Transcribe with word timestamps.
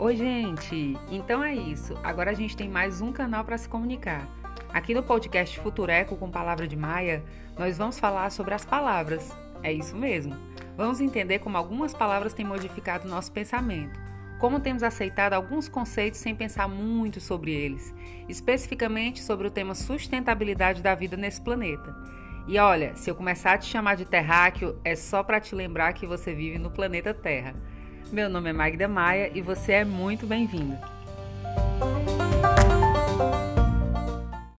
Oi, 0.00 0.14
gente! 0.14 0.96
Então 1.10 1.42
é 1.42 1.52
isso. 1.52 1.92
Agora 2.04 2.30
a 2.30 2.34
gente 2.34 2.56
tem 2.56 2.68
mais 2.68 3.00
um 3.00 3.10
canal 3.10 3.44
para 3.44 3.58
se 3.58 3.68
comunicar. 3.68 4.28
Aqui 4.72 4.94
no 4.94 5.02
podcast 5.02 5.58
Futureco 5.58 6.16
com 6.16 6.30
Palavra 6.30 6.68
de 6.68 6.76
Maia, 6.76 7.24
nós 7.58 7.76
vamos 7.76 7.98
falar 7.98 8.30
sobre 8.30 8.54
as 8.54 8.64
palavras. 8.64 9.36
É 9.60 9.72
isso 9.72 9.96
mesmo. 9.96 10.36
Vamos 10.76 11.00
entender 11.00 11.40
como 11.40 11.56
algumas 11.56 11.92
palavras 11.92 12.32
têm 12.32 12.46
modificado 12.46 13.08
nosso 13.08 13.32
pensamento, 13.32 13.98
como 14.38 14.60
temos 14.60 14.84
aceitado 14.84 15.32
alguns 15.32 15.68
conceitos 15.68 16.20
sem 16.20 16.32
pensar 16.32 16.68
muito 16.68 17.20
sobre 17.20 17.50
eles, 17.50 17.92
especificamente 18.28 19.20
sobre 19.20 19.48
o 19.48 19.50
tema 19.50 19.74
sustentabilidade 19.74 20.80
da 20.80 20.94
vida 20.94 21.16
nesse 21.16 21.40
planeta. 21.40 21.92
E 22.46 22.56
olha, 22.56 22.94
se 22.94 23.10
eu 23.10 23.16
começar 23.16 23.54
a 23.54 23.58
te 23.58 23.66
chamar 23.66 23.96
de 23.96 24.04
terráqueo, 24.04 24.78
é 24.84 24.94
só 24.94 25.24
para 25.24 25.40
te 25.40 25.56
lembrar 25.56 25.92
que 25.92 26.06
você 26.06 26.32
vive 26.32 26.56
no 26.56 26.70
planeta 26.70 27.12
Terra. 27.12 27.56
Meu 28.10 28.30
nome 28.30 28.48
é 28.48 28.52
Magda 28.54 28.88
Maia 28.88 29.30
e 29.34 29.42
você 29.42 29.72
é 29.72 29.84
muito 29.84 30.26
bem-vindo. 30.26 30.78